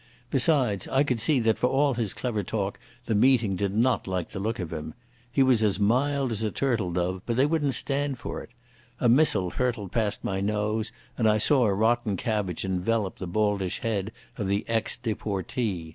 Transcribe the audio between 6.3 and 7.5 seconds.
as a turtle dove, but they